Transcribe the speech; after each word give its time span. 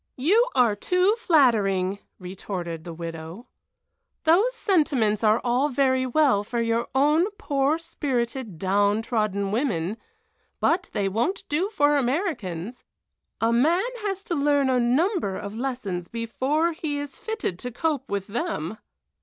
"You 0.17 0.47
are 0.55 0.75
too 0.75 1.15
flattering!" 1.19 1.99
retorted 2.17 2.85
the 2.85 2.93
widow. 2.95 3.45
"Those 4.23 4.55
sentiments 4.55 5.23
are 5.23 5.39
all 5.43 5.69
very 5.69 6.07
well 6.07 6.43
for 6.43 6.59
your 6.59 6.87
own 6.95 7.29
poor 7.37 7.77
spirited, 7.77 8.57
down 8.57 9.03
trodden 9.03 9.51
women, 9.51 9.97
but 10.59 10.89
they 10.93 11.07
won't 11.07 11.47
do 11.49 11.69
for 11.69 11.97
Americans! 11.97 12.83
A 13.41 13.53
man 13.53 13.85
has 13.99 14.23
to 14.23 14.33
learn 14.33 14.71
a 14.71 14.79
number 14.79 15.37
of 15.37 15.53
lessons 15.53 16.07
before 16.07 16.71
he 16.73 16.97
is 16.97 17.19
fitted 17.19 17.59
to 17.59 17.69
cope 17.71 18.09
with 18.09 18.25
them." 18.25 18.79